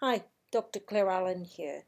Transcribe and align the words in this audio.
Hi, 0.00 0.22
Dr. 0.52 0.78
Claire 0.78 1.10
Allen 1.10 1.42
here. 1.42 1.82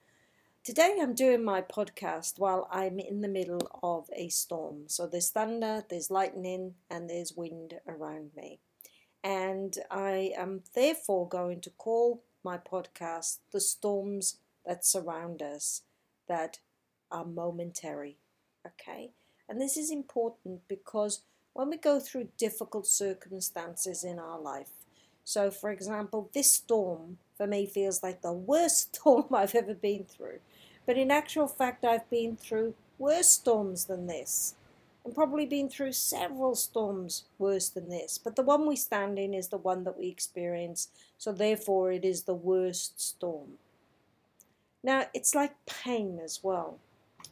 Today 0.65 0.97
I'm 1.01 1.15
doing 1.15 1.45
my 1.45 1.63
podcast 1.63 2.41
while 2.41 2.67
I'm 2.69 2.99
in 2.99 3.21
the 3.21 3.29
middle 3.29 3.71
of 3.85 4.11
a 4.13 4.29
storm. 4.31 4.89
So 4.89 5.07
there's 5.07 5.31
thunder, 5.31 5.85
there's 5.89 6.11
lightning, 6.11 6.75
and 6.91 7.09
there's 7.09 7.37
wind 7.37 7.75
around 7.87 8.33
me. 8.37 8.59
And 9.23 9.79
I 9.93 10.33
am 10.37 10.65
therefore 10.75 11.29
going 11.29 11.61
to 11.61 11.71
call 11.71 12.25
my 12.43 12.59
podcast 12.59 13.39
The 13.53 13.61
Storms 13.61 14.39
That 14.67 14.85
Surround 14.85 15.41
Us 15.41 15.83
That 16.27 16.59
Are 17.13 17.25
Momentary. 17.25 18.17
Okay? 18.67 19.13
And 19.49 19.61
this 19.61 19.77
is 19.77 19.93
important 19.93 20.63
because 20.67 21.23
when 21.53 21.71
we 21.71 21.77
go 21.77 22.01
through 22.01 22.31
difficult 22.37 22.89
circumstances 22.89 24.03
in 24.03 24.19
our 24.19 24.41
life, 24.41 24.80
so, 25.31 25.49
for 25.49 25.71
example, 25.71 26.29
this 26.35 26.51
storm 26.51 27.19
for 27.37 27.47
me 27.47 27.65
feels 27.65 28.03
like 28.03 28.21
the 28.21 28.33
worst 28.33 28.97
storm 28.97 29.27
I've 29.33 29.55
ever 29.55 29.75
been 29.75 30.03
through. 30.03 30.41
But 30.87 30.99
in 30.99 31.13
actual 31.13 31.47
fact, 31.47 31.85
I've 31.85 32.11
been 32.11 32.37
through 32.37 32.75
worse 32.99 33.29
storms 33.29 33.85
than 33.85 34.09
this, 34.09 34.57
and 35.05 35.15
probably 35.15 35.47
been 35.47 35.69
through 35.69 35.93
several 35.93 36.57
storms 36.57 37.27
worse 37.39 37.69
than 37.69 37.91
this. 37.91 38.19
But 38.19 38.35
the 38.35 38.43
one 38.43 38.67
we 38.67 38.75
stand 38.75 39.21
in 39.21 39.33
is 39.33 39.47
the 39.47 39.57
one 39.57 39.85
that 39.85 39.97
we 39.97 40.09
experience, 40.09 40.89
so 41.17 41.31
therefore 41.31 41.93
it 41.93 42.05
is 42.05 42.25
the 42.25 42.35
worst 42.35 43.01
storm. 43.01 43.51
Now, 44.83 45.05
it's 45.15 45.37
like 45.37 45.65
pain 45.65 46.19
as 46.19 46.41
well. 46.43 46.81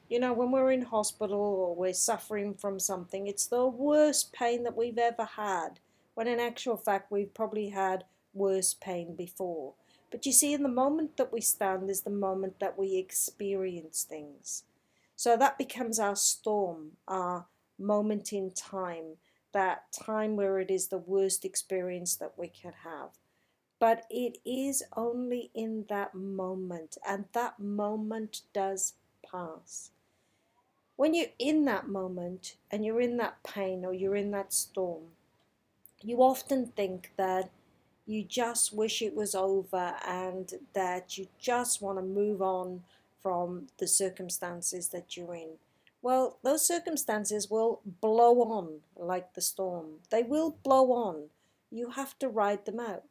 You 0.09 0.21
know, 0.21 0.33
when 0.33 0.53
we're 0.53 0.71
in 0.71 0.83
hospital 0.83 1.41
or 1.41 1.75
we're 1.75 1.95
suffering 1.95 2.55
from 2.55 2.79
something, 2.79 3.27
it's 3.27 3.47
the 3.47 3.67
worst 3.67 4.33
pain 4.33 4.63
that 4.63 4.77
we've 4.77 4.99
ever 4.99 5.25
had 5.25 5.81
when 6.19 6.27
in 6.27 6.41
actual 6.41 6.77
fact 6.77 7.13
we've 7.13 7.33
probably 7.33 7.69
had 7.69 8.03
worse 8.35 8.75
pain 8.75 9.15
before. 9.15 9.75
But 10.11 10.27
you 10.27 10.33
see, 10.33 10.53
in 10.53 10.65
the 10.65 10.69
moment 10.69 11.17
that 11.17 11.33
we 11.33 11.41
stand 11.41 11.89
is 11.89 12.01
the 12.01 12.11
moment 12.11 12.59
that 12.59 12.77
we 12.77 12.97
experience 12.97 14.03
things. 14.03 14.65
So 15.15 15.37
that 15.37 15.57
becomes 15.57 16.01
our 16.01 16.17
storm, 16.17 16.97
our 17.07 17.47
moment 17.79 18.33
in 18.33 18.51
time, 18.51 19.19
that 19.53 19.93
time 19.93 20.35
where 20.35 20.59
it 20.59 20.73
is 20.73 20.89
the 20.89 20.99
worst 20.99 21.45
experience 21.45 22.17
that 22.17 22.33
we 22.37 22.49
can 22.49 22.73
have. 22.83 23.11
But 23.79 24.03
it 24.11 24.39
is 24.45 24.83
only 24.97 25.53
in 25.55 25.85
that 25.89 26.17
moment, 26.17 26.99
and 27.09 27.27
that 27.33 27.61
moment 27.61 28.41
does 28.53 28.95
pass. 29.25 29.93
When 30.97 31.15
you're 31.15 31.27
in 31.39 31.65
that 31.67 31.87
moment 31.87 32.57
and 32.73 32.85
you're 32.85 33.01
in 33.01 33.19
that 33.19 33.41
pain 33.45 33.85
or 33.85 33.95
you're 33.95 34.17
in 34.17 34.33
that 34.33 34.53
storm, 34.53 35.11
you 36.03 36.19
often 36.19 36.67
think 36.67 37.13
that 37.17 37.51
you 38.07 38.25
just 38.25 38.73
wish 38.73 39.03
it 39.03 39.15
was 39.15 39.35
over 39.35 39.95
and 40.07 40.55
that 40.73 41.19
you 41.19 41.29
just 41.39 41.83
want 41.83 41.99
to 41.99 42.03
move 42.03 42.41
on 42.41 42.83
from 43.23 43.67
the 43.79 43.87
circumstances 43.87 44.89
that 44.89 45.17
you're 45.17 45.35
in. 45.35 45.51
Well, 46.01 46.39
those 46.43 46.67
circumstances 46.67 47.51
will 47.51 47.81
blow 47.85 48.41
on 48.43 48.81
like 48.97 49.35
the 49.35 49.41
storm. 49.41 50.01
They 50.11 50.23
will 50.23 50.57
blow 50.63 50.93
on. 50.93 51.25
You 51.71 51.91
have 51.91 52.19
to 52.21 52.29
ride 52.29 52.65
them 52.65 52.81
out. 52.81 53.05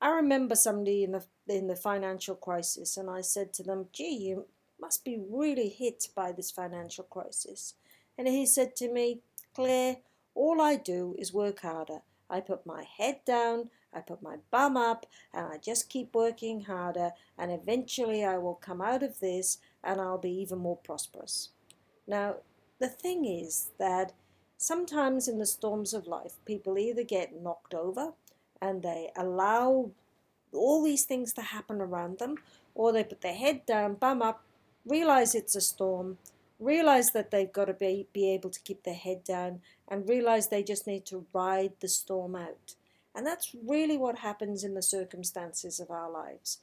I 0.00 0.08
remember 0.08 0.56
somebody 0.56 1.04
in 1.04 1.12
the 1.12 1.24
in 1.46 1.68
the 1.68 1.76
financial 1.76 2.34
crisis, 2.34 2.96
and 2.96 3.08
I 3.08 3.20
said 3.20 3.52
to 3.54 3.62
them, 3.62 3.88
"Gee, 3.92 4.16
you 4.16 4.46
must 4.80 5.04
be 5.04 5.16
really 5.16 5.68
hit 5.68 6.08
by 6.14 6.32
this 6.32 6.50
financial 6.50 7.04
crisis." 7.04 7.74
And 8.18 8.26
he 8.26 8.46
said 8.46 8.74
to 8.76 8.90
me, 8.90 9.20
"Claire, 9.54 9.98
all 10.34 10.60
I 10.60 10.76
do 10.76 11.14
is 11.18 11.32
work 11.32 11.60
harder. 11.60 12.00
I 12.28 12.40
put 12.40 12.64
my 12.64 12.84
head 12.84 13.20
down, 13.26 13.68
I 13.92 14.00
put 14.00 14.22
my 14.22 14.36
bum 14.50 14.76
up, 14.76 15.06
and 15.34 15.46
I 15.46 15.58
just 15.58 15.90
keep 15.90 16.14
working 16.14 16.62
harder, 16.62 17.12
and 17.36 17.52
eventually 17.52 18.24
I 18.24 18.38
will 18.38 18.54
come 18.54 18.80
out 18.80 19.02
of 19.02 19.20
this 19.20 19.58
and 19.84 20.00
I'll 20.00 20.18
be 20.18 20.30
even 20.30 20.58
more 20.58 20.78
prosperous. 20.78 21.50
Now, 22.06 22.36
the 22.78 22.88
thing 22.88 23.24
is 23.24 23.70
that 23.78 24.12
sometimes 24.56 25.28
in 25.28 25.38
the 25.38 25.46
storms 25.46 25.92
of 25.92 26.06
life, 26.06 26.36
people 26.44 26.78
either 26.78 27.04
get 27.04 27.40
knocked 27.40 27.74
over 27.74 28.12
and 28.60 28.82
they 28.82 29.10
allow 29.16 29.90
all 30.52 30.82
these 30.82 31.04
things 31.04 31.32
to 31.34 31.42
happen 31.42 31.80
around 31.80 32.18
them, 32.18 32.36
or 32.74 32.92
they 32.92 33.04
put 33.04 33.20
their 33.20 33.34
head 33.34 33.66
down, 33.66 33.94
bum 33.94 34.22
up, 34.22 34.44
realize 34.86 35.34
it's 35.34 35.56
a 35.56 35.60
storm, 35.60 36.18
realize 36.62 37.10
that 37.12 37.30
they've 37.30 37.52
got 37.52 37.66
to 37.66 37.74
be, 37.74 38.06
be 38.12 38.30
able 38.30 38.50
to 38.50 38.60
keep 38.60 38.84
their 38.84 38.94
head 38.94 39.24
down 39.24 39.60
and 39.88 40.08
realize 40.08 40.48
they 40.48 40.62
just 40.62 40.86
need 40.86 41.04
to 41.06 41.26
ride 41.32 41.72
the 41.80 41.88
storm 41.88 42.34
out. 42.34 42.74
And 43.14 43.26
that's 43.26 43.54
really 43.66 43.98
what 43.98 44.18
happens 44.18 44.64
in 44.64 44.74
the 44.74 44.82
circumstances 44.82 45.80
of 45.80 45.90
our 45.90 46.10
lives. 46.10 46.58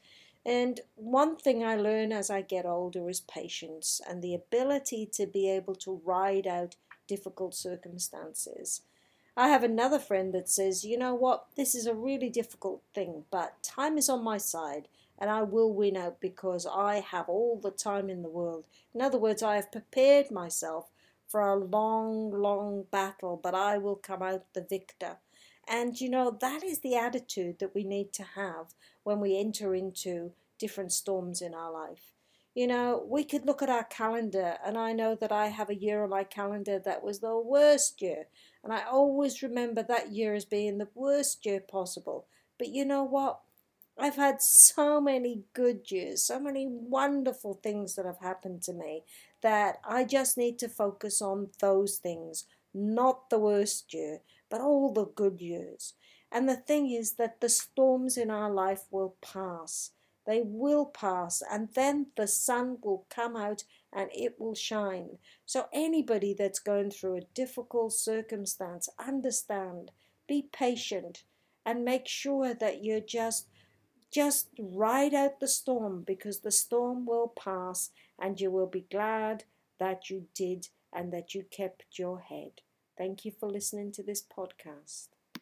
And 0.46 0.80
one 0.96 1.36
thing 1.36 1.64
I 1.64 1.76
learn 1.76 2.12
as 2.12 2.30
I 2.30 2.42
get 2.42 2.66
older 2.66 3.10
is 3.10 3.20
patience 3.22 4.02
and 4.10 4.22
the 4.22 4.34
ability 4.34 5.08
to 5.14 5.28
be 5.28 5.50
able 5.50 5.76
to 5.76 6.02
ride 6.06 6.48
out 6.48 6.76
difficult 7.08 7.54
circumstances. 7.54 8.82
I 9.36 9.50
have 9.50 9.64
another 9.64 10.00
friend 10.00 10.34
that 10.34 10.50
says, 10.50 10.84
you 10.84 10.98
know 10.98 11.14
what, 11.14 11.46
this 11.56 11.76
is 11.76 11.86
a 11.86 11.94
really 11.94 12.30
difficult 12.30 12.82
thing, 12.94 13.26
but 13.32 13.62
time 13.64 13.98
is 13.98 14.10
on 14.10 14.24
my 14.24 14.38
side 14.38 14.88
and 15.20 15.30
I 15.30 15.44
will 15.44 15.74
win 15.74 15.98
out 15.98 16.22
because 16.22 16.66
I 16.66 17.02
have 17.02 17.28
all 17.28 17.60
the 17.62 17.72
time 17.72 18.10
in 18.10 18.24
the 18.24 18.30
world. 18.30 18.66
In 18.96 19.02
other 19.02 19.20
words, 19.20 19.44
I 19.44 19.58
have 19.58 19.72
prepared 19.72 20.32
myself 20.32 20.90
for 21.28 21.42
a 21.42 21.56
long, 21.56 22.32
long 22.32 22.86
battle, 22.90 23.40
but 23.42 23.54
I 23.54 23.78
will 23.78 23.98
come 23.98 24.24
out 24.24 24.46
the 24.54 24.66
victor. 24.68 25.18
And 25.68 26.00
you 26.00 26.10
know, 26.10 26.36
that 26.42 26.64
is 26.64 26.80
the 26.80 26.96
attitude 26.96 27.60
that 27.60 27.76
we 27.76 27.84
need 27.84 28.14
to 28.14 28.24
have 28.24 28.74
when 29.04 29.20
we 29.20 29.38
enter 29.38 29.76
into 29.76 30.32
different 30.58 30.92
storms 30.92 31.42
in 31.42 31.54
our 31.54 31.72
life. 31.72 32.14
You 32.56 32.66
know, 32.66 33.06
we 33.08 33.24
could 33.24 33.46
look 33.46 33.62
at 33.62 33.70
our 33.70 33.84
calendar, 33.84 34.58
and 34.66 34.78
I 34.78 34.92
know 34.92 35.16
that 35.16 35.32
I 35.32 35.48
have 35.48 35.70
a 35.70 35.76
year 35.76 36.04
on 36.04 36.10
my 36.10 36.24
calendar 36.24 36.80
that 36.80 37.04
was 37.04 37.20
the 37.20 37.38
worst 37.38 38.02
year. 38.02 38.26
And 38.64 38.74
I 38.74 38.84
always 38.84 39.44
remember 39.44 39.84
that 39.84 40.12
year 40.12 40.34
as 40.34 40.46
being 40.46 40.80
the 40.80 40.90
worst 40.96 41.46
year 41.46 41.60
possible. 41.60 42.26
But 42.58 42.70
you 42.70 42.86
know 42.86 43.04
what? 43.04 43.42
I've 44.02 44.16
had 44.16 44.42
so 44.42 45.02
many 45.02 45.44
good 45.54 45.92
years, 45.92 46.24
so 46.24 46.40
many 46.40 46.68
wonderful 46.70 47.60
things 47.62 47.96
that 47.96 48.06
have 48.06 48.20
happened 48.22 48.62
to 48.64 48.74
me 48.74 49.04
that 49.42 49.80
I 49.84 50.06
just 50.06 50.38
need 50.38 50.58
to 50.60 50.70
focus 50.70 51.22
on 51.22 51.50
those 51.60 51.98
things, 51.98 52.46
not 52.74 53.30
the 53.30 53.40
worst 53.40 53.94
year, 53.94 54.22
but 54.50 54.62
all 54.62 54.94
the 54.94 55.06
good 55.06 55.42
years. 55.42 55.96
And 56.32 56.48
the 56.48 56.56
thing 56.56 56.90
is 56.90 57.14
that 57.14 57.42
the 57.42 57.50
storms 57.50 58.16
in 58.16 58.32
our 58.32 58.50
life 58.50 58.84
will 58.90 59.16
pass. 59.22 59.92
They 60.26 60.42
will 60.46 60.86
pass, 60.86 61.42
and 61.52 61.70
then 61.74 62.08
the 62.16 62.28
sun 62.28 62.78
will 62.84 63.06
come 63.10 63.36
out 63.36 63.64
and 63.92 64.10
it 64.14 64.40
will 64.40 64.54
shine. 64.54 65.18
So, 65.46 65.66
anybody 65.74 66.36
that's 66.38 66.60
going 66.60 66.92
through 66.92 67.18
a 67.18 67.34
difficult 67.34 67.94
circumstance, 67.94 68.88
understand, 69.00 69.92
be 70.28 70.48
patient, 70.54 71.24
and 71.66 71.84
make 71.84 72.08
sure 72.08 72.54
that 72.54 72.84
you're 72.84 73.00
just 73.00 73.48
just 74.12 74.48
ride 74.60 75.14
out 75.14 75.40
the 75.40 75.48
storm 75.48 76.04
because 76.04 76.40
the 76.40 76.52
storm 76.52 77.06
will 77.06 77.28
pass 77.28 77.92
and 78.20 78.40
you 78.40 78.52
will 78.52 78.68
be 78.68 78.86
glad 78.92 79.44
that 79.80 80.10
you 80.10 80.26
did 80.34 80.68
and 80.94 81.14
that 81.14 81.34
you 81.36 81.44
kept 81.50 81.86
your 81.98 82.20
head. 82.20 82.62
Thank 82.98 83.24
you 83.24 83.32
for 83.32 83.50
listening 83.50 83.92
to 83.94 84.04
this 84.04 84.22
podcast. 84.24 85.19